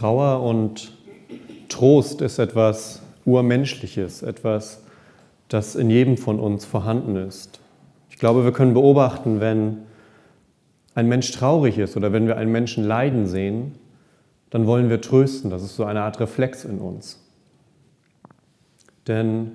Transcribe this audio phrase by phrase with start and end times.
[0.00, 0.92] Trauer und
[1.68, 4.82] Trost ist etwas Urmenschliches, etwas,
[5.48, 7.60] das in jedem von uns vorhanden ist.
[8.08, 9.82] Ich glaube, wir können beobachten, wenn
[10.94, 13.74] ein Mensch traurig ist oder wenn wir einen Menschen leiden sehen,
[14.48, 15.50] dann wollen wir trösten.
[15.50, 17.22] Das ist so eine Art Reflex in uns.
[19.06, 19.52] Denn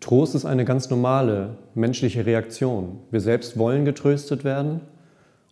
[0.00, 2.98] Trost ist eine ganz normale menschliche Reaktion.
[3.12, 4.80] Wir selbst wollen getröstet werden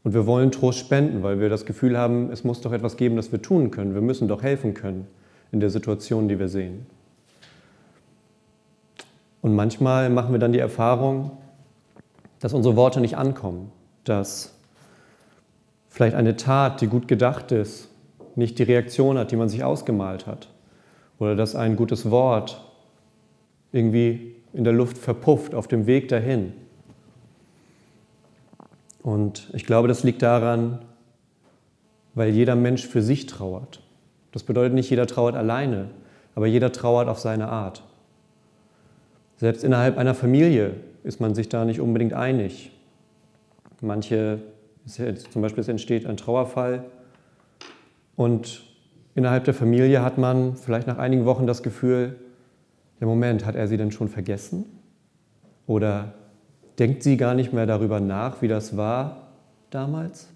[0.03, 3.17] und wir wollen Trost spenden, weil wir das Gefühl haben, es muss doch etwas geben,
[3.17, 3.95] das wir tun können.
[3.95, 5.07] Wir müssen doch helfen können
[5.53, 6.87] in der Situation, die wir sehen.
[9.43, 11.33] Und manchmal machen wir dann die Erfahrung,
[12.41, 13.71] dass unsere Worte nicht ankommen,
[14.05, 14.55] dass
[15.89, 17.89] vielleicht eine Tat, die gut gedacht ist,
[18.37, 20.49] nicht die Reaktion hat, die man sich ausgemalt hat.
[21.19, 22.65] Oder dass ein gutes Wort
[23.73, 26.55] irgendwie in der Luft verpufft auf dem Weg dahin.
[29.03, 30.81] Und ich glaube, das liegt daran,
[32.15, 33.83] weil jeder Mensch für sich trauert.
[34.33, 35.91] Das bedeutet nicht, jeder trauert alleine,
[36.35, 37.83] aber jeder trauert auf seine Art.
[39.37, 42.73] Selbst innerhalb einer Familie ist man sich da nicht unbedingt einig.
[43.81, 44.41] Manche,
[44.87, 46.85] zum Beispiel es entsteht ein Trauerfall
[48.17, 48.63] und
[49.15, 52.17] innerhalb der Familie hat man vielleicht nach einigen Wochen das Gefühl,
[53.01, 54.67] ja Moment, hat er sie denn schon vergessen?
[55.67, 56.13] Oder
[56.79, 59.29] denkt sie gar nicht mehr darüber nach, wie das war
[59.71, 60.29] damals?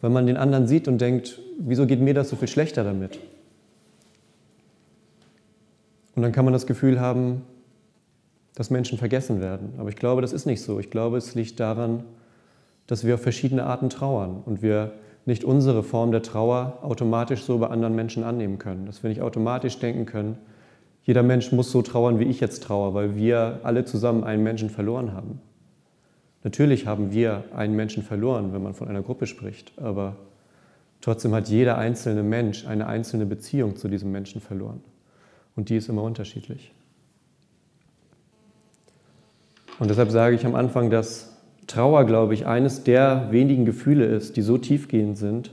[0.00, 3.18] Weil man den anderen sieht und denkt, wieso geht mir das so viel schlechter damit?
[6.14, 7.42] Und dann kann man das Gefühl haben,
[8.54, 9.74] dass Menschen vergessen werden.
[9.78, 10.78] Aber ich glaube, das ist nicht so.
[10.78, 12.04] Ich glaube, es liegt daran,
[12.86, 14.92] dass wir auf verschiedene Arten trauern und wir
[15.24, 18.86] nicht unsere Form der Trauer automatisch so bei anderen Menschen annehmen können.
[18.86, 20.36] Dass wir nicht automatisch denken können,
[21.04, 24.70] jeder Mensch muss so trauern, wie ich jetzt trauere, weil wir alle zusammen einen Menschen
[24.70, 25.40] verloren haben.
[26.44, 30.16] Natürlich haben wir einen Menschen verloren, wenn man von einer Gruppe spricht, aber
[31.00, 34.80] trotzdem hat jeder einzelne Mensch eine einzelne Beziehung zu diesem Menschen verloren.
[35.54, 36.72] Und die ist immer unterschiedlich.
[39.78, 41.36] Und deshalb sage ich am Anfang, dass
[41.66, 45.50] Trauer, glaube ich, eines der wenigen Gefühle ist, die so tiefgehend sind,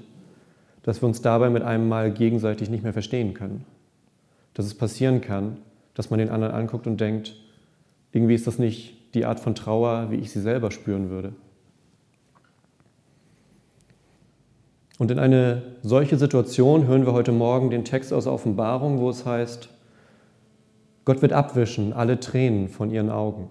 [0.84, 3.66] dass wir uns dabei mit einem Mal gegenseitig nicht mehr verstehen können.
[4.54, 5.58] Dass es passieren kann,
[5.94, 7.36] dass man den anderen anguckt und denkt,
[8.12, 11.34] irgendwie ist das nicht die Art von Trauer, wie ich sie selber spüren würde.
[14.98, 19.26] Und in eine solche Situation hören wir heute Morgen den Text aus Offenbarung, wo es
[19.26, 19.70] heißt,
[21.06, 23.50] Gott wird abwischen alle Tränen von ihren Augen.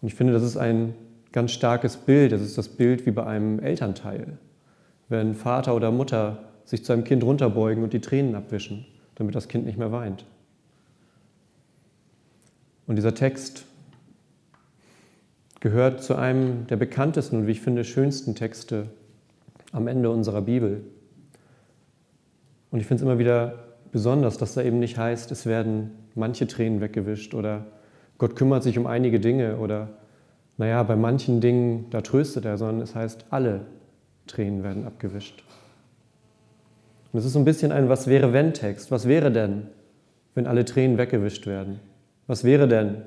[0.00, 0.94] Und ich finde, das ist ein
[1.32, 2.32] ganz starkes Bild.
[2.32, 4.38] Das ist das Bild wie bei einem Elternteil.
[5.08, 9.48] Wenn Vater oder Mutter sich zu einem Kind runterbeugen und die Tränen abwischen, damit das
[9.48, 10.24] Kind nicht mehr weint.
[12.90, 13.66] Und dieser Text
[15.60, 18.88] gehört zu einem der bekanntesten und wie ich finde schönsten Texte
[19.70, 20.82] am Ende unserer Bibel.
[22.72, 26.48] Und ich finde es immer wieder besonders, dass da eben nicht heißt, es werden manche
[26.48, 27.66] Tränen weggewischt oder
[28.18, 29.90] Gott kümmert sich um einige Dinge oder
[30.56, 33.66] naja, bei manchen Dingen, da tröstet er, sondern es heißt, alle
[34.26, 35.44] Tränen werden abgewischt.
[37.12, 38.90] Und es ist so ein bisschen ein Was wäre wenn Text.
[38.90, 39.68] Was wäre denn,
[40.34, 41.78] wenn alle Tränen weggewischt werden?
[42.30, 43.02] Was wäre denn,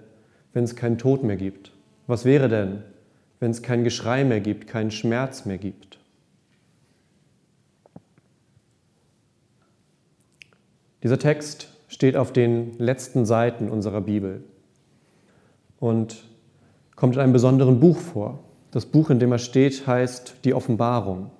[0.52, 1.72] wenn es keinen Tod mehr gibt?
[2.08, 2.84] Was wäre denn,
[3.40, 5.98] wenn es kein Geschrei mehr gibt, keinen Schmerz mehr gibt?
[11.04, 14.44] Dieser Text steht auf den letzten Seiten unserer Bibel
[15.80, 16.26] und
[16.98, 18.44] kommt in einem besonderen Buch vor.
[18.72, 21.32] Das Buch, in dem er steht, heißt die Offenbarung.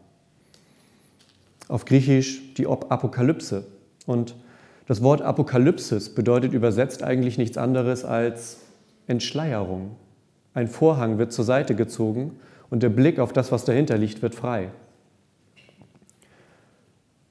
[1.68, 3.66] Auf Griechisch die Apokalypse.
[4.06, 4.36] Und
[4.86, 8.58] das Wort Apokalypsis bedeutet übersetzt eigentlich nichts anderes als
[9.08, 9.92] Entschleierung.
[10.54, 12.38] Ein Vorhang wird zur Seite gezogen
[12.70, 14.70] und der Blick auf das, was dahinter liegt, wird frei.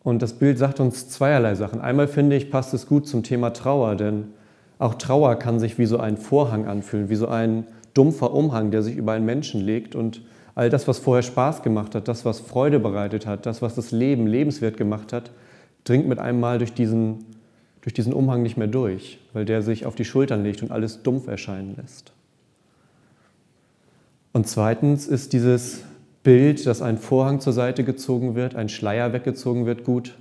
[0.02, 1.80] Und das Bild sagt uns zweierlei Sachen.
[1.80, 4.32] Einmal finde ich, passt es gut zum Thema Trauer, denn
[4.78, 8.82] auch Trauer kann sich wie so ein Vorhang anfühlen, wie so ein dumpfer Umhang, der
[8.82, 10.22] sich über einen Menschen legt und
[10.54, 13.92] all das, was vorher Spaß gemacht hat, das, was Freude bereitet hat, das, was das
[13.92, 15.30] Leben lebenswert gemacht hat,
[15.84, 17.24] dringt mit einem Mal durch diesen,
[17.82, 21.02] durch diesen Umhang nicht mehr durch, weil der sich auf die Schultern legt und alles
[21.02, 22.12] dumpf erscheinen lässt.
[24.32, 25.82] Und zweitens ist dieses
[26.22, 30.16] Bild, dass ein Vorhang zur Seite gezogen wird, ein Schleier weggezogen wird, gut,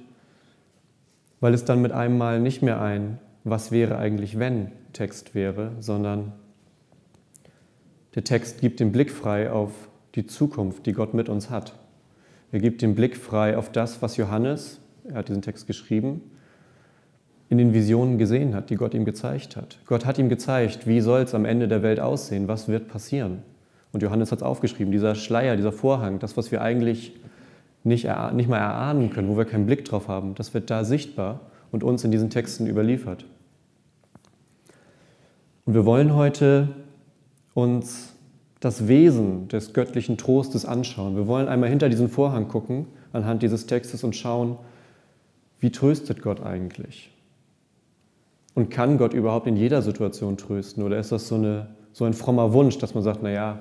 [1.40, 5.72] weil es dann mit einem Mal nicht mehr ein was wäre eigentlich, wenn Text wäre,
[5.80, 6.34] sondern
[8.16, 9.72] der Text gibt den Blick frei auf
[10.16, 11.74] die Zukunft, die Gott mit uns hat.
[12.52, 16.22] Er gibt den Blick frei auf das, was Johannes, er hat diesen Text geschrieben,
[17.52, 19.78] in den Visionen gesehen hat, die Gott ihm gezeigt hat.
[19.86, 23.40] Gott hat ihm gezeigt, wie soll es am Ende der Welt aussehen, was wird passieren.
[23.92, 27.14] Und Johannes hat es aufgeschrieben, dieser Schleier, dieser Vorhang, das, was wir eigentlich
[27.84, 31.42] nicht, nicht mal erahnen können, wo wir keinen Blick drauf haben, das wird da sichtbar
[31.74, 33.26] und uns in diesen Texten überliefert.
[35.66, 36.70] Und wir wollen heute
[37.54, 38.14] uns
[38.62, 41.18] das Wesen des göttlichen Trostes anschauen.
[41.18, 44.58] Wir wollen einmal hinter diesen Vorhang gucken, anhand dieses Textes und schauen,
[45.60, 47.12] wie tröstet Gott eigentlich?
[48.54, 50.84] Und kann Gott überhaupt in jeder Situation trösten?
[50.84, 53.60] Oder ist das so, eine, so ein frommer Wunsch, dass man sagt, naja,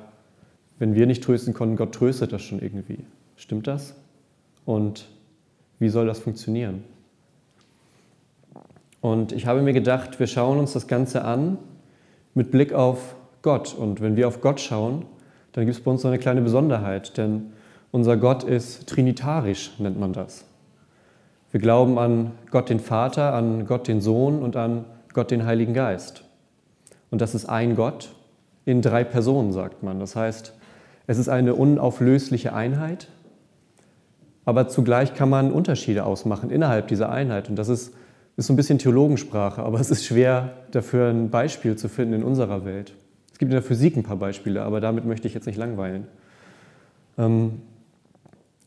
[0.78, 2.98] wenn wir nicht trösten konnten, Gott tröstet das schon irgendwie.
[3.37, 3.94] Stimmt das?
[4.64, 5.08] Und
[5.78, 6.84] wie soll das funktionieren?
[9.00, 11.58] Und ich habe mir gedacht, wir schauen uns das Ganze an
[12.34, 13.75] mit Blick auf Gott.
[13.75, 15.06] Und wenn wir auf Gott schauen,
[15.52, 17.52] dann gibt es bei uns so eine kleine Besonderheit, denn
[17.90, 20.44] unser Gott ist trinitarisch, nennt man das.
[21.52, 25.75] Wir glauben an Gott den Vater, an Gott den Sohn und an Gott den Heiligen
[25.75, 26.25] Geist.
[27.11, 28.14] Und das ist ein Gott
[28.64, 29.99] in drei Personen, sagt man.
[29.99, 30.55] Das heißt,
[31.08, 33.08] es ist eine unauflösliche Einheit,
[34.44, 37.49] aber zugleich kann man Unterschiede ausmachen innerhalb dieser Einheit.
[37.49, 37.94] Und das ist,
[38.37, 42.23] ist so ein bisschen Theologensprache, aber es ist schwer dafür ein Beispiel zu finden in
[42.23, 42.94] unserer Welt.
[43.32, 46.06] Es gibt in der Physik ein paar Beispiele, aber damit möchte ich jetzt nicht langweilen.
[47.19, 47.62] Ähm,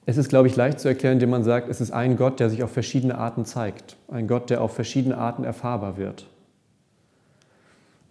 [0.05, 2.49] es ist, glaube ich, leicht zu erklären, indem man sagt, es ist ein Gott, der
[2.49, 3.95] sich auf verschiedene Arten zeigt.
[4.09, 6.27] Ein Gott, der auf verschiedene Arten erfahrbar wird.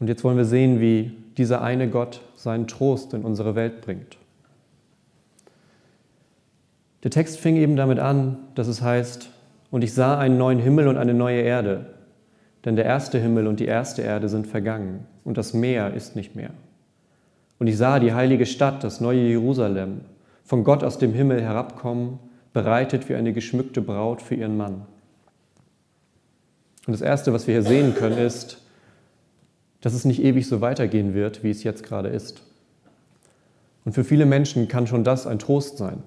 [0.01, 4.17] Und jetzt wollen wir sehen, wie dieser eine Gott seinen Trost in unsere Welt bringt.
[7.03, 9.29] Der Text fing eben damit an, dass es heißt,
[9.71, 11.87] und ich sah einen neuen Himmel und eine neue Erde,
[12.65, 16.37] denn der erste Himmel und die erste Erde sind vergangen und das Meer ist nicht
[16.37, 16.51] mehr.
[17.59, 20.03] Und ich sah die heilige Stadt, das neue Jerusalem,
[20.45, 22.19] von Gott aus dem Himmel herabkommen,
[22.53, 24.87] bereitet wie eine geschmückte Braut für ihren Mann.
[26.87, 28.63] Und das Erste, was wir hier sehen können, ist,
[29.81, 32.43] dass es nicht ewig so weitergehen wird, wie es jetzt gerade ist.
[33.85, 36.03] Und für viele Menschen kann schon das ein Trost sein.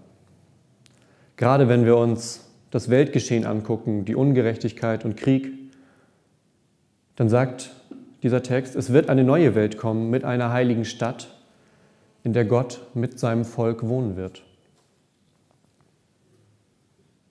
[1.38, 5.52] Gerade wenn wir uns das Weltgeschehen angucken, die Ungerechtigkeit und Krieg,
[7.16, 7.72] dann sagt
[8.24, 11.35] dieser Text, es wird eine neue Welt kommen mit einer heiligen Stadt,
[12.26, 14.42] in der Gott mit seinem Volk wohnen wird.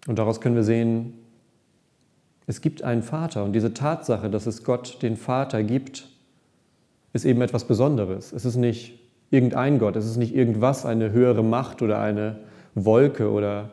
[0.07, 1.15] Und daraus können wir sehen,
[2.47, 6.09] es gibt einen Vater und diese Tatsache, dass es Gott den Vater gibt,
[7.13, 8.33] ist eben etwas Besonderes.
[8.33, 9.01] Es ist nicht
[9.31, 12.39] irgendein Gott, es ist nicht irgendwas, eine höhere Macht oder eine
[12.77, 13.71] Wolke oder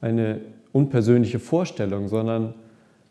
[0.00, 0.40] eine
[0.72, 2.54] unpersönliche Vorstellung, sondern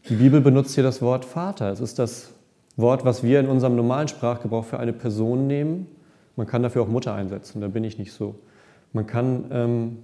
[0.09, 1.71] die Bibel benutzt hier das Wort Vater.
[1.71, 2.31] Es ist das
[2.75, 5.87] Wort, was wir in unserem normalen Sprachgebrauch für eine Person nehmen.
[6.35, 8.35] Man kann dafür auch Mutter einsetzen, da bin ich nicht so.
[8.91, 9.97] Man kann ähm,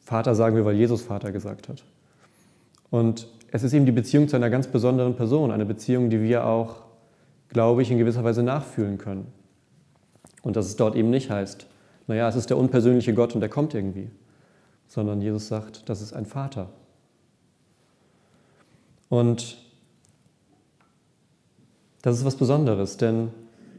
[0.00, 1.84] Vater sagen weil Jesus Vater gesagt hat.
[2.90, 6.46] Und es ist eben die Beziehung zu einer ganz besonderen Person, eine Beziehung, die wir
[6.46, 6.82] auch,
[7.48, 9.26] glaube ich, in gewisser Weise nachfühlen können.
[10.42, 11.66] Und dass es dort eben nicht heißt,
[12.06, 14.10] naja, es ist der unpersönliche Gott und der kommt irgendwie,
[14.88, 16.70] sondern Jesus sagt, das ist ein Vater.
[19.08, 19.58] Und
[22.02, 23.30] das ist was Besonderes, denn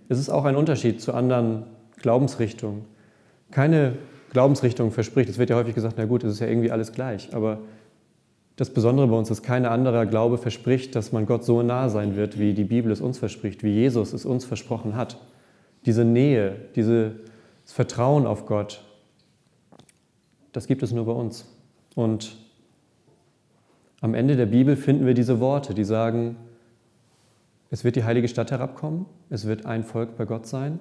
[0.10, 1.64] es ist auch ein Unterschied zu anderen
[1.98, 2.86] Glaubensrichtungen.
[3.52, 3.94] Keine
[4.32, 7.34] Glaubensrichtung verspricht, es wird ja häufig gesagt, na gut, es ist ja irgendwie alles gleich,
[7.34, 7.60] aber
[8.56, 12.16] das Besondere bei uns ist, kein anderer Glaube verspricht, dass man Gott so nah sein
[12.16, 15.18] wird, wie die Bibel es uns verspricht, wie Jesus es uns versprochen hat.
[15.86, 17.14] Diese Nähe, dieses
[17.66, 18.84] Vertrauen auf Gott,
[20.52, 21.46] das gibt es nur bei uns.
[21.96, 22.38] Und
[24.02, 26.36] am Ende der Bibel finden wir diese Worte, die sagen,
[27.74, 30.80] es wird die heilige Stadt herabkommen, es wird ein Volk bei Gott sein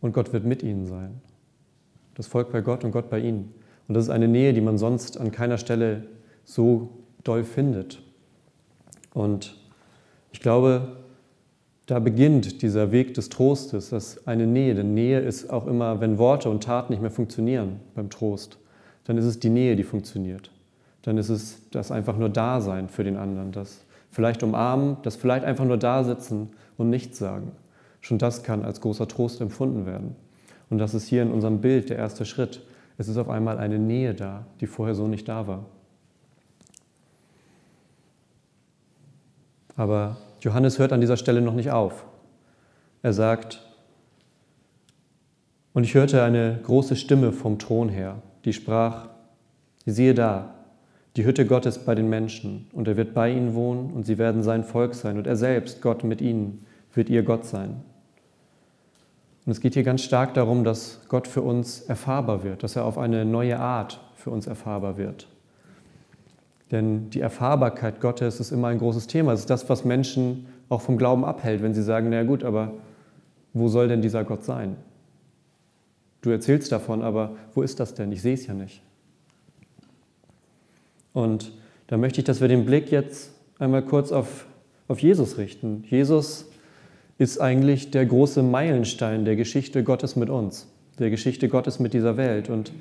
[0.00, 1.20] und Gott wird mit ihnen sein.
[2.14, 3.52] Das Volk bei Gott und Gott bei ihnen.
[3.88, 6.04] Und das ist eine Nähe, die man sonst an keiner Stelle
[6.44, 6.90] so
[7.24, 8.00] doll findet.
[9.14, 9.56] Und
[10.30, 10.96] ich glaube,
[11.86, 16.18] da beginnt dieser Weg des Trostes, dass eine Nähe, denn Nähe ist auch immer, wenn
[16.18, 18.58] Worte und Taten nicht mehr funktionieren beim Trost,
[19.02, 20.52] dann ist es die Nähe, die funktioniert.
[21.02, 25.44] Dann ist es das einfach nur Dasein für den anderen, das vielleicht umarmen, das vielleicht
[25.44, 27.52] einfach nur da sitzen und nichts sagen.
[28.00, 30.16] Schon das kann als großer Trost empfunden werden.
[30.68, 32.62] Und das ist hier in unserem Bild der erste Schritt.
[32.98, 35.66] Es ist auf einmal eine Nähe da, die vorher so nicht da war.
[39.76, 42.04] Aber Johannes hört an dieser Stelle noch nicht auf.
[43.02, 43.66] Er sagt,
[45.72, 49.08] und ich hörte eine große Stimme vom Thron her, die sprach,
[49.86, 50.54] siehe da,
[51.20, 54.42] die Hütte Gottes bei den Menschen, und er wird bei ihnen wohnen, und sie werden
[54.42, 57.82] sein Volk sein, und er selbst, Gott mit ihnen, wird ihr Gott sein.
[59.44, 62.86] Und es geht hier ganz stark darum, dass Gott für uns erfahrbar wird, dass er
[62.86, 65.28] auf eine neue Art für uns erfahrbar wird.
[66.70, 69.34] Denn die Erfahrbarkeit Gottes ist immer ein großes Thema.
[69.34, 72.72] Es ist das, was Menschen auch vom Glauben abhält, wenn sie sagen, na gut, aber
[73.52, 74.76] wo soll denn dieser Gott sein?
[76.22, 78.10] Du erzählst davon, aber wo ist das denn?
[78.10, 78.80] Ich sehe es ja nicht.
[81.12, 81.52] Und
[81.86, 84.46] da möchte ich, dass wir den Blick jetzt einmal kurz auf,
[84.88, 85.84] auf Jesus richten.
[85.88, 86.46] Jesus
[87.18, 92.16] ist eigentlich der große Meilenstein der Geschichte Gottes mit uns, der Geschichte Gottes mit dieser
[92.16, 92.48] Welt.
[92.48, 92.72] Und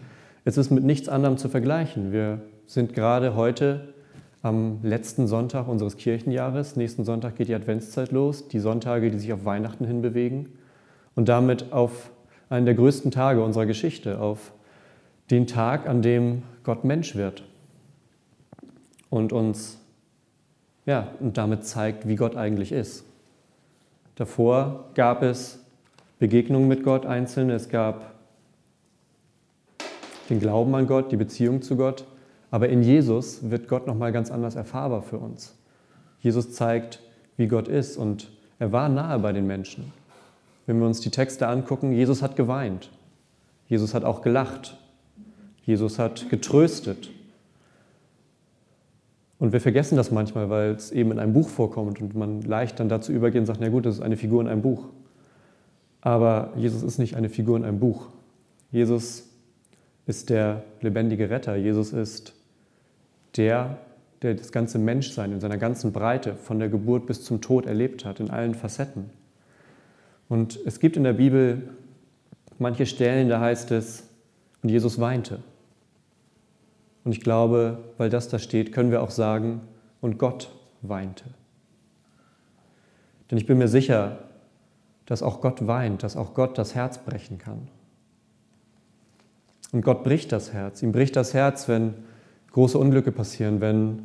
[0.46, 2.12] es ist mit nichts anderem zu vergleichen.
[2.12, 3.94] Wir sind gerade heute
[4.42, 6.76] am letzten Sonntag unseres Kirchenjahres.
[6.78, 10.50] Nächsten Sonntag geht die Adventszeit los, die Sonntage, die sich auf Weihnachten hinbewegen
[11.16, 12.12] und damit auf
[12.50, 14.54] einen der größten Tage unserer Geschichte, auf
[15.30, 17.44] den Tag, an dem Gott Mensch wird
[19.10, 19.80] und uns
[20.90, 23.06] ja, und damit zeigt, wie Gott eigentlich ist.
[24.16, 25.64] Davor gab es
[26.18, 28.16] Begegnungen mit Gott einzelne, es gab
[30.32, 32.06] den Glauben an Gott, die Beziehung zu Gott,
[32.50, 35.56] aber in Jesus wird Gott nochmal ganz anders erfahrbar für uns.
[36.22, 37.02] Jesus zeigt,
[37.38, 39.94] wie Gott ist und er war nahe bei den Menschen.
[40.66, 42.90] Wenn wir uns die Texte angucken, Jesus hat geweint,
[43.68, 44.76] Jesus hat auch gelacht,
[45.66, 47.12] Jesus hat getröstet.
[49.40, 52.80] Und wir vergessen das manchmal, weil es eben in einem Buch vorkommt und man leicht
[52.80, 54.90] dann dazu übergeht und sagt, na gut, das ist eine Figur in einem Buch.
[56.02, 58.08] Aber Jesus ist nicht eine Figur in einem Buch.
[58.72, 59.30] Jesus
[60.06, 61.56] ist der lebendige Retter.
[61.56, 62.34] Jesus ist
[63.38, 63.78] der,
[64.22, 68.04] der das ganze Menschsein in seiner ganzen Breite von der Geburt bis zum Tod erlebt
[68.06, 69.10] hat, in allen Facetten.
[70.28, 71.70] Und es gibt in der Bibel
[72.58, 74.04] manche Stellen, da heißt es,
[74.62, 75.40] und Jesus weinte.
[77.04, 79.62] Und ich glaube, weil das da steht, können wir auch sagen,
[80.02, 80.50] und Gott
[80.82, 81.26] weinte.
[83.30, 84.20] Denn ich bin mir sicher,
[85.06, 87.68] dass auch Gott weint, dass auch Gott das Herz brechen kann.
[89.72, 90.82] Und Gott bricht das Herz.
[90.82, 91.94] Ihm bricht das Herz, wenn
[92.52, 94.04] große Unglücke passieren, wenn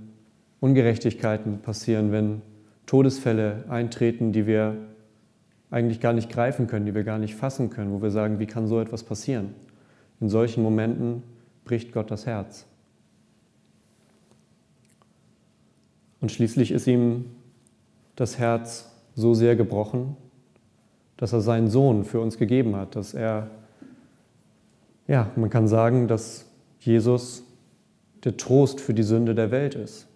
[0.60, 2.42] Ungerechtigkeiten passieren, wenn
[2.86, 4.76] Todesfälle eintreten, die wir
[5.70, 8.46] eigentlich gar nicht greifen können, die wir gar nicht fassen können, wo wir sagen, wie
[8.46, 9.54] kann so etwas passieren?
[10.20, 11.22] In solchen Momenten
[11.64, 12.66] bricht Gott das Herz.
[16.24, 17.26] Und schließlich ist ihm
[18.16, 20.16] das Herz so sehr gebrochen,
[21.18, 23.50] dass er seinen Sohn für uns gegeben hat, dass er,
[25.06, 26.46] ja, man kann sagen, dass
[26.80, 27.42] Jesus
[28.24, 30.06] der Trost für die Sünde der Welt ist.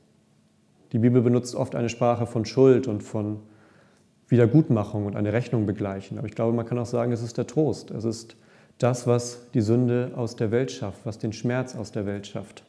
[0.92, 3.40] Die Bibel benutzt oft eine Sprache von Schuld und von
[4.28, 6.16] Wiedergutmachung und eine Rechnung begleichen.
[6.16, 7.90] Aber ich glaube, man kann auch sagen, es ist der Trost.
[7.90, 8.34] Es ist
[8.78, 12.64] das, was die Sünde aus der Welt schafft, was den Schmerz aus der Welt schafft,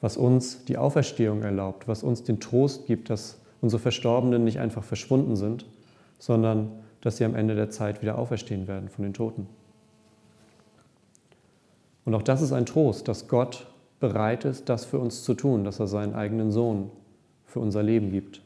[0.00, 4.84] was uns die Auferstehung erlaubt, was uns den Trost gibt, dass unsere Verstorbenen nicht einfach
[4.84, 5.66] verschwunden sind,
[6.18, 9.46] sondern dass sie am Ende der Zeit wieder auferstehen werden von den Toten.
[12.04, 13.66] Und auch das ist ein Trost, dass Gott
[14.00, 16.90] bereit ist, das für uns zu tun, dass er seinen eigenen Sohn
[17.44, 18.40] für unser Leben gibt.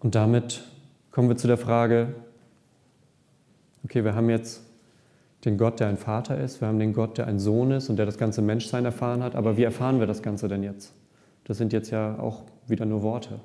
[0.00, 0.64] Und damit
[1.10, 2.14] kommen wir zu der Frage,
[3.84, 4.62] okay, wir haben jetzt
[5.44, 7.96] den Gott, der ein Vater ist, wir haben den Gott, der ein Sohn ist und
[7.96, 10.92] der das ganze Menschsein erfahren hat, aber wie erfahren wir das Ganze denn jetzt?
[11.44, 13.40] Das sind jetzt ja auch wieder nur Worte.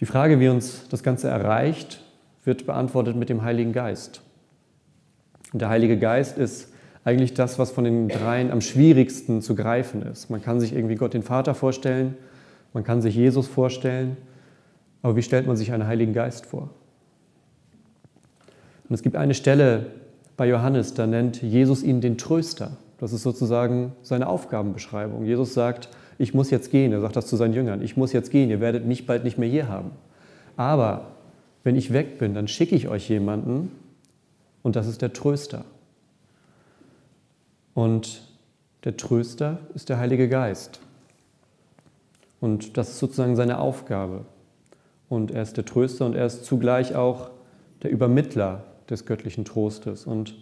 [0.00, 2.02] Die Frage, wie uns das Ganze erreicht,
[2.44, 4.22] wird beantwortet mit dem Heiligen Geist.
[5.52, 6.72] Und der Heilige Geist ist
[7.04, 10.28] eigentlich das, was von den dreien am schwierigsten zu greifen ist.
[10.28, 12.16] Man kann sich irgendwie Gott den Vater vorstellen,
[12.74, 14.16] man kann sich Jesus vorstellen,
[15.02, 16.70] aber wie stellt man sich einen Heiligen Geist vor?
[18.88, 19.86] Und es gibt eine Stelle
[20.36, 22.76] bei Johannes, da nennt Jesus ihn den Tröster.
[22.98, 25.24] Das ist sozusagen seine Aufgabenbeschreibung.
[25.24, 25.88] Jesus sagt,
[26.18, 26.92] ich muss jetzt gehen.
[26.92, 27.82] Er sagt das zu seinen Jüngern.
[27.82, 28.48] Ich muss jetzt gehen.
[28.48, 29.90] Ihr werdet mich bald nicht mehr hier haben.
[30.56, 31.08] Aber
[31.62, 33.70] wenn ich weg bin, dann schicke ich euch jemanden,
[34.62, 35.64] und das ist der Tröster.
[37.74, 38.22] Und
[38.84, 40.80] der Tröster ist der Heilige Geist.
[42.40, 44.24] Und das ist sozusagen seine Aufgabe.
[45.08, 47.30] Und er ist der Tröster und er ist zugleich auch
[47.82, 50.06] der Übermittler des göttlichen Trostes.
[50.06, 50.36] Und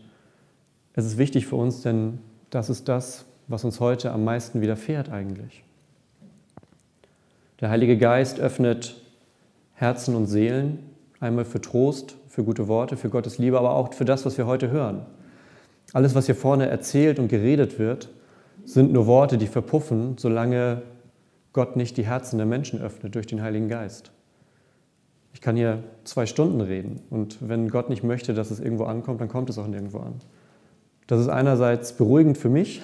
[0.95, 2.19] es ist wichtig für uns, denn
[2.51, 5.65] das ist das, was uns heute am meisten widerfährt eigentlich.
[7.61, 9.01] Der Heilige Geist öffnet
[9.75, 10.79] Herzen und Seelen
[11.21, 14.47] einmal für Trost für gute Worte, für Gottes Liebe, aber auch für das, was wir
[14.47, 15.07] heute hören.
[15.93, 18.09] Alles, was hier vorne erzählt und geredet wird,
[18.65, 20.83] sind nur Worte, die verpuffen, solange
[21.53, 24.11] Gott nicht die Herzen der Menschen öffnet durch den Heiligen Geist.
[25.35, 29.21] Ich kann hier zwei Stunden reden und wenn Gott nicht möchte, dass es irgendwo ankommt,
[29.21, 30.15] dann kommt es auch nirgendwo an.
[31.07, 32.81] Das ist einerseits beruhigend für mich.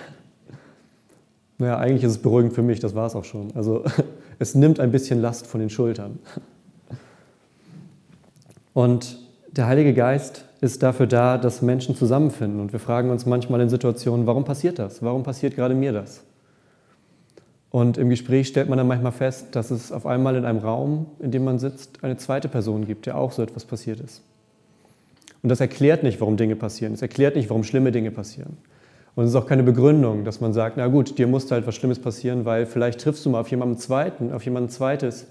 [1.56, 3.54] Naja, eigentlich ist es beruhigend für mich, das war es auch schon.
[3.54, 3.84] Also
[4.38, 6.18] es nimmt ein bisschen Last von den Schultern.
[8.74, 9.18] Und
[9.52, 12.60] der Heilige Geist ist dafür da, dass Menschen zusammenfinden.
[12.60, 15.02] Und wir fragen uns manchmal in Situationen, warum passiert das?
[15.02, 16.22] Warum passiert gerade mir das?
[17.70, 21.06] Und im Gespräch stellt man dann manchmal fest, dass es auf einmal in einem Raum,
[21.20, 24.22] in dem man sitzt, eine zweite Person gibt, der auch so etwas passiert ist.
[25.42, 26.92] Und das erklärt nicht, warum Dinge passieren.
[26.92, 28.56] Es erklärt nicht, warum schlimme Dinge passieren.
[29.14, 31.74] Und es ist auch keine Begründung, dass man sagt, na gut, dir musste halt was
[31.74, 35.26] Schlimmes passieren, weil vielleicht triffst du mal auf jemanden Zweiten, auf jemanden Zweites,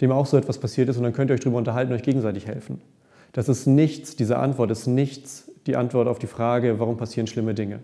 [0.00, 2.02] dem auch so etwas passiert ist und dann könnt ihr euch darüber unterhalten und euch
[2.02, 2.80] gegenseitig helfen.
[3.32, 7.54] Das ist nichts, diese Antwort ist nichts die Antwort auf die Frage, warum passieren schlimme
[7.54, 7.80] Dinge.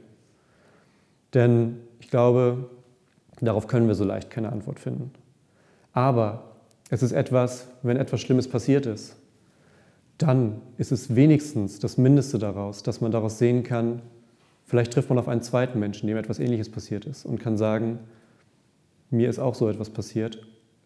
[1.34, 2.68] Denn ich glaube,
[3.46, 5.12] darauf können wir so leicht keine Antwort finden.
[5.92, 6.44] Aber
[6.90, 9.16] es ist etwas, wenn etwas Schlimmes passiert ist,
[10.16, 14.02] dann ist es wenigstens das Mindeste daraus, dass man daraus sehen kann,
[14.64, 18.00] vielleicht trifft man auf einen zweiten Menschen, dem etwas Ähnliches passiert ist und kann sagen,
[19.10, 20.44] mir ist auch so etwas passiert,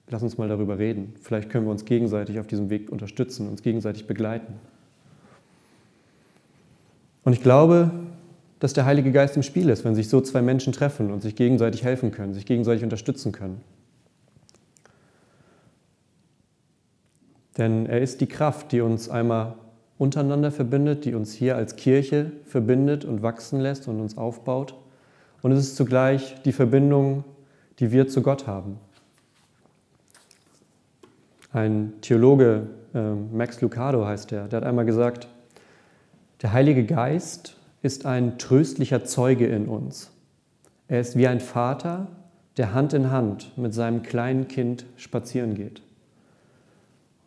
[0.09, 1.15] lass uns mal darüber reden.
[1.21, 4.55] Vielleicht können wir uns gegenseitig auf diesem Weg unterstützen, uns gegenseitig begleiten.
[7.25, 7.91] Und ich glaube,
[8.63, 11.35] dass der Heilige Geist im Spiel ist, wenn sich so zwei Menschen treffen und sich
[11.35, 13.61] gegenseitig helfen können, sich gegenseitig unterstützen können.
[17.59, 19.57] Denn er ist die Kraft, die uns einmal
[19.99, 24.77] untereinander verbindet, die uns hier als Kirche verbindet und wachsen lässt und uns aufbaut.
[25.43, 27.25] Und es ist zugleich die Verbindung,
[27.81, 28.79] die wir zu Gott haben.
[31.53, 35.27] Ein Theologe, äh, Max Lucado heißt er, der hat einmal gesagt,
[36.43, 40.11] der Heilige Geist ist ein tröstlicher Zeuge in uns.
[40.89, 42.09] Er ist wie ein Vater,
[42.57, 45.83] der Hand in Hand mit seinem kleinen Kind spazieren geht.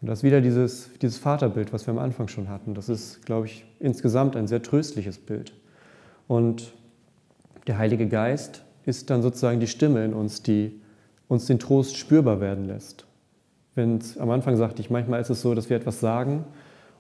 [0.02, 2.74] Und das ist wieder dieses, dieses Vaterbild, was wir am Anfang schon hatten.
[2.74, 5.54] Das ist, glaube ich, insgesamt ein sehr tröstliches Bild.
[6.28, 6.74] Und
[7.68, 10.80] der Heilige Geist ist dann sozusagen die Stimme in uns, die
[11.28, 13.06] uns den Trost spürbar werden lässt.
[13.74, 16.46] Wenn am Anfang sagte ich, manchmal ist es so, dass wir etwas sagen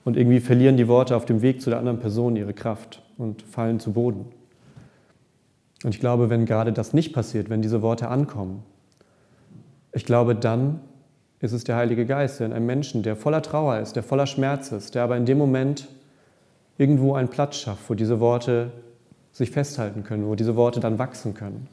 [0.05, 3.41] und irgendwie verlieren die Worte auf dem Weg zu der anderen Person ihre Kraft und
[3.41, 4.27] fallen zu Boden.
[5.83, 8.63] Und ich glaube, wenn gerade das nicht passiert, wenn diese Worte ankommen,
[9.91, 10.79] ich glaube, dann
[11.39, 14.27] ist es der Heilige Geist, der in einem Menschen, der voller Trauer ist, der voller
[14.27, 15.87] Schmerz ist, der aber in dem Moment
[16.77, 18.71] irgendwo einen Platz schafft, wo diese Worte
[19.31, 21.67] sich festhalten können, wo diese Worte dann wachsen können.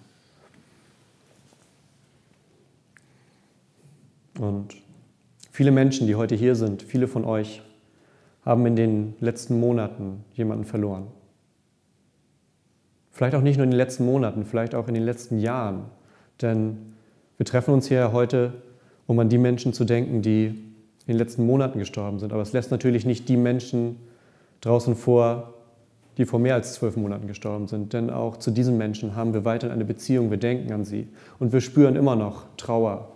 [4.38, 4.74] Und
[5.50, 7.62] viele Menschen, die heute hier sind, viele von euch,
[8.44, 11.06] haben in den letzten Monaten jemanden verloren.
[13.10, 15.84] Vielleicht auch nicht nur in den letzten Monaten, vielleicht auch in den letzten Jahren.
[16.40, 16.94] Denn
[17.36, 18.54] wir treffen uns hier heute,
[19.06, 22.32] um an die Menschen zu denken, die in den letzten Monaten gestorben sind.
[22.32, 23.96] Aber es lässt natürlich nicht die Menschen
[24.60, 25.54] draußen vor,
[26.16, 27.92] die vor mehr als zwölf Monaten gestorben sind.
[27.92, 31.52] Denn auch zu diesen Menschen haben wir weiterhin eine Beziehung, wir denken an sie und
[31.52, 33.12] wir spüren immer noch Trauer.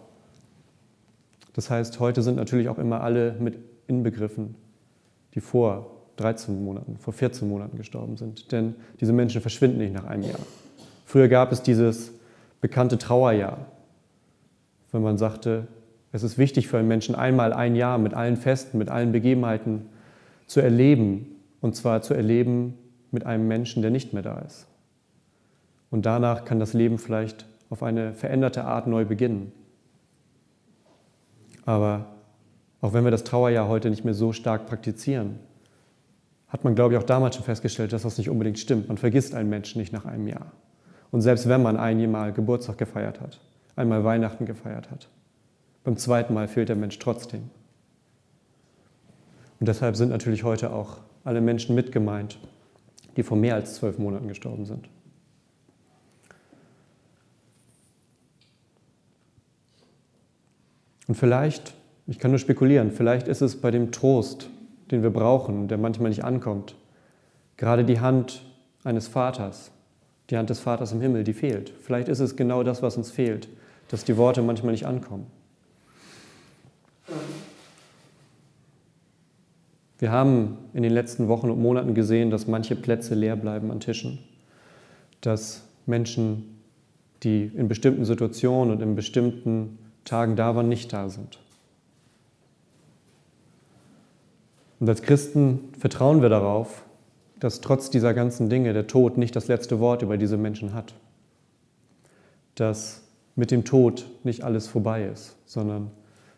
[1.55, 4.57] Das heißt, heute sind natürlich auch immer alle mit inbegriffen
[5.37, 8.51] die vor 13 Monaten, vor 14 Monaten gestorben sind.
[8.51, 10.40] Denn diese Menschen verschwinden nicht nach einem Jahr.
[11.05, 12.11] Früher gab es dieses
[12.61, 13.66] bekannte Trauerjahr,
[14.90, 15.68] wenn man sagte,
[16.11, 19.90] es ist wichtig für einen Menschen einmal ein Jahr mit allen Festen, mit allen Begebenheiten
[20.46, 21.37] zu erleben.
[21.61, 22.75] Und zwar zu erleben
[23.11, 24.66] mit einem Menschen, der nicht mehr da ist.
[25.90, 29.53] Und danach kann das Leben vielleicht auf eine veränderte Art neu beginnen.
[31.66, 32.07] Aber
[32.81, 35.39] auch wenn wir das Trauerjahr heute nicht mehr so stark praktizieren,
[36.49, 38.89] hat man, glaube ich, auch damals schon festgestellt, dass das nicht unbedingt stimmt.
[38.89, 40.53] Man vergisst einen Menschen nicht nach einem Jahr.
[41.11, 43.41] Und selbst wenn man einmal Geburtstag gefeiert hat,
[43.75, 45.09] einmal Weihnachten gefeiert hat,
[45.85, 47.51] beim zweiten Mal fehlt der Mensch trotzdem.
[49.59, 52.39] Und deshalb sind natürlich heute auch alle Menschen mitgemeint,
[53.17, 54.89] die vor mehr als zwölf Monaten gestorben sind.
[61.09, 61.75] Und vielleicht
[62.07, 64.51] ich kann nur spekulieren, vielleicht ist es bei dem Trost,
[64.90, 66.77] den wir brauchen, der manchmal nicht ankommt,
[67.57, 68.45] gerade die Hand
[68.85, 69.73] eines Vaters,
[70.31, 71.73] die Hand des Vaters im Himmel, die fehlt.
[71.83, 73.49] Vielleicht ist es genau das, was uns fehlt,
[73.88, 75.27] dass die Worte manchmal nicht ankommen.
[79.99, 83.81] Wir haben in den letzten Wochen und Monaten gesehen, dass manche Plätze leer bleiben an
[83.81, 84.19] Tischen,
[85.21, 86.59] dass Menschen,
[87.23, 91.38] die in bestimmten Situationen und in bestimmten Tagen da waren, nicht da sind.
[94.79, 96.85] Und als Christen vertrauen wir darauf,
[97.41, 100.95] dass trotz dieser ganzen Dinge der Tod nicht das letzte Wort über diese Menschen hat.
[102.55, 103.03] Dass
[103.35, 105.91] mit dem Tod nicht alles vorbei ist, sondern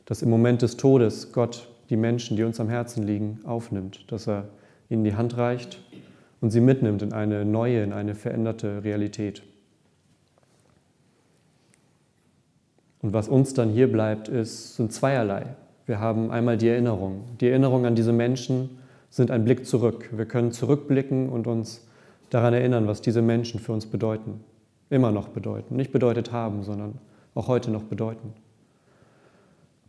[0.04, 4.26] dass im Moment des Todes Gott die Menschen, die uns am Herzen liegen, aufnimmt, dass
[4.28, 4.48] er
[4.88, 5.80] ihnen die Hand reicht
[6.40, 9.42] und sie mitnimmt in eine neue, in eine veränderte Realität.
[13.00, 15.46] Und was uns dann hier bleibt, ist, sind zweierlei.
[15.88, 17.24] Wir haben einmal die Erinnerung.
[17.40, 20.10] Die Erinnerung an diese Menschen sind ein Blick zurück.
[20.12, 21.88] Wir können zurückblicken und uns
[22.28, 24.44] daran erinnern, was diese Menschen für uns bedeuten.
[24.90, 25.76] Immer noch bedeuten.
[25.76, 26.98] Nicht bedeutet haben, sondern
[27.34, 28.34] auch heute noch bedeuten.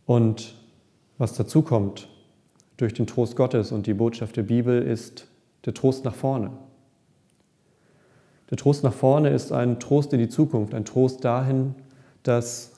[0.06, 0.54] Und
[1.18, 2.08] was dazu kommt
[2.78, 5.26] durch den Trost Gottes und die Botschaft der Bibel ist
[5.66, 6.50] der Trost nach vorne.
[8.48, 11.74] Der Trost nach vorne ist ein Trost in die Zukunft, ein Trost dahin,
[12.22, 12.72] dass,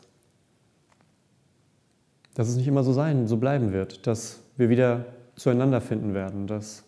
[2.34, 6.46] dass es nicht immer so sein, so bleiben wird, dass wir wieder zueinander finden werden,
[6.46, 6.84] dass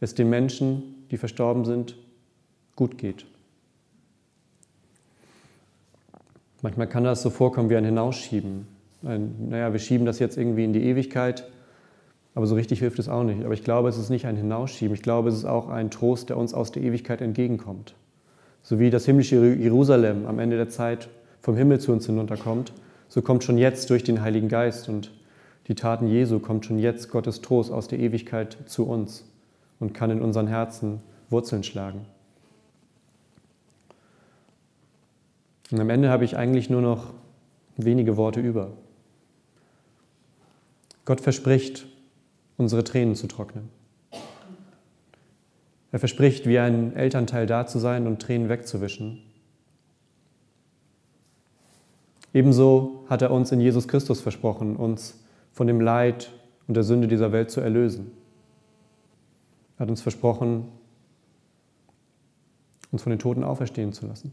[0.00, 1.96] es den Menschen, die verstorben sind,
[2.74, 3.26] gut geht.
[6.62, 8.66] Manchmal kann das so vorkommen wie ein Hinausschieben.
[9.04, 11.48] Ein, naja, wir schieben das jetzt irgendwie in die Ewigkeit,
[12.34, 13.44] aber so richtig hilft es auch nicht.
[13.44, 14.94] Aber ich glaube, es ist nicht ein Hinausschieben.
[14.94, 17.94] Ich glaube, es ist auch ein Trost, der uns aus der Ewigkeit entgegenkommt.
[18.62, 21.08] So wie das himmlische Jerusalem am Ende der Zeit
[21.40, 22.72] vom Himmel zu uns hinunterkommt,
[23.12, 25.12] so kommt schon jetzt durch den Heiligen Geist und
[25.68, 29.26] die Taten Jesu kommt schon jetzt Gottes Trost aus der Ewigkeit zu uns
[29.78, 32.06] und kann in unseren Herzen Wurzeln schlagen.
[35.70, 37.12] Und am Ende habe ich eigentlich nur noch
[37.76, 38.70] wenige Worte über.
[41.04, 41.86] Gott verspricht,
[42.56, 43.68] unsere Tränen zu trocknen.
[45.90, 49.22] Er verspricht, wie ein Elternteil da zu sein und Tränen wegzuwischen.
[52.34, 56.32] Ebenso hat er uns in Jesus Christus versprochen, uns von dem Leid
[56.66, 58.10] und der Sünde dieser Welt zu erlösen.
[59.76, 60.68] Er hat uns versprochen,
[62.90, 64.32] uns von den Toten auferstehen zu lassen.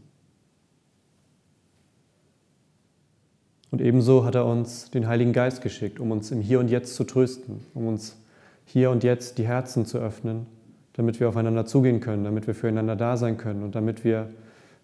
[3.70, 6.94] Und ebenso hat er uns den Heiligen Geist geschickt, um uns im Hier und Jetzt
[6.94, 8.16] zu trösten, um uns
[8.64, 10.46] hier und jetzt die Herzen zu öffnen
[10.94, 14.28] damit wir aufeinander zugehen können, damit wir füreinander da sein können und damit wir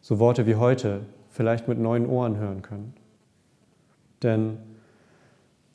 [0.01, 1.01] so Worte wie heute
[1.31, 2.95] vielleicht mit neuen Ohren hören können.
[4.23, 4.59] Denn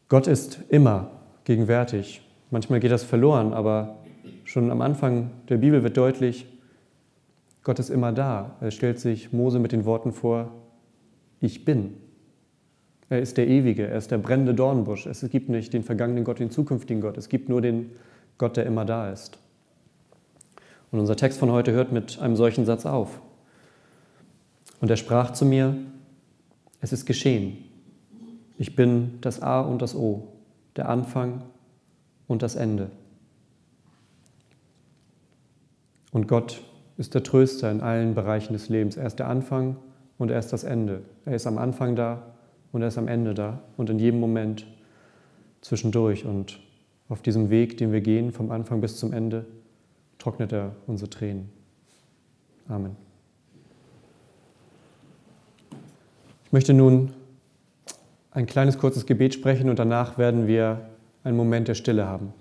[0.09, 1.11] Gott ist immer
[1.43, 2.21] gegenwärtig.
[2.49, 3.97] Manchmal geht das verloren, aber
[4.43, 6.45] schon am Anfang der Bibel wird deutlich,
[7.63, 8.57] Gott ist immer da.
[8.59, 10.51] Er stellt sich Mose mit den Worten vor,
[11.39, 11.93] ich bin.
[13.09, 15.05] Er ist der Ewige, er ist der brennende Dornbusch.
[15.05, 17.17] Es gibt nicht den vergangenen Gott, den zukünftigen Gott.
[17.17, 17.91] Es gibt nur den
[18.37, 19.37] Gott, der immer da ist.
[20.91, 23.21] Und unser Text von heute hört mit einem solchen Satz auf.
[24.79, 25.75] Und er sprach zu mir,
[26.79, 27.70] es ist geschehen.
[28.61, 30.27] Ich bin das A und das O,
[30.75, 31.41] der Anfang
[32.27, 32.91] und das Ende.
[36.11, 36.61] Und Gott
[36.95, 38.97] ist der Tröster in allen Bereichen des Lebens.
[38.97, 39.77] Er ist der Anfang
[40.19, 41.01] und er ist das Ende.
[41.25, 42.21] Er ist am Anfang da
[42.71, 44.67] und er ist am Ende da und in jedem Moment
[45.61, 46.25] zwischendurch.
[46.25, 46.59] Und
[47.09, 49.47] auf diesem Weg, den wir gehen, vom Anfang bis zum Ende,
[50.19, 51.49] trocknet er unsere Tränen.
[52.67, 52.95] Amen.
[56.45, 57.13] Ich möchte nun
[58.31, 60.89] ein kleines kurzes Gebet sprechen und danach werden wir
[61.23, 62.33] einen Moment der Stille haben.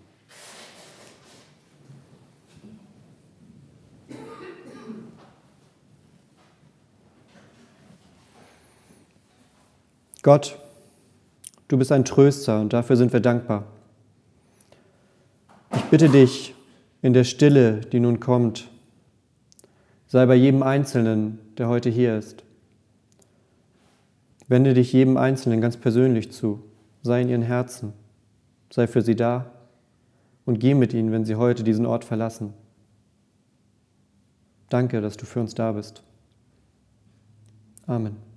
[10.22, 10.58] Gott,
[11.68, 13.64] du bist ein Tröster und dafür sind wir dankbar.
[15.74, 16.54] Ich bitte dich,
[17.02, 18.68] in der Stille, die nun kommt.
[20.06, 22.44] Sei bei jedem Einzelnen, der heute hier ist.
[24.50, 26.64] Wende dich jedem Einzelnen ganz persönlich zu.
[27.02, 27.92] Sei in ihren Herzen.
[28.68, 29.52] Sei für sie da
[30.44, 32.52] und geh mit ihnen, wenn sie heute diesen Ort verlassen.
[34.68, 36.02] Danke, dass du für uns da bist.
[37.86, 38.29] Amen.